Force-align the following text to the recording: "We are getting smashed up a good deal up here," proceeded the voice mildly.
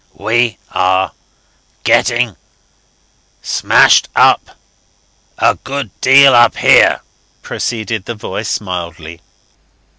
"We 0.15 0.57
are 0.71 1.11
getting 1.83 2.35
smashed 3.43 4.09
up 4.15 4.57
a 5.37 5.53
good 5.63 5.91
deal 6.01 6.33
up 6.33 6.57
here," 6.57 7.01
proceeded 7.43 8.05
the 8.05 8.15
voice 8.15 8.59
mildly. 8.59 9.21